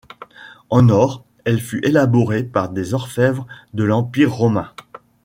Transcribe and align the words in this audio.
En 0.71 0.89
or, 0.89 1.25
elle 1.45 1.61
fut 1.61 1.87
élaboré 1.87 2.41
par 2.43 2.69
des 2.69 2.95
orfèvres 2.95 3.45
de 3.75 3.83
l'Empire 3.83 4.33
romain. 4.33 4.73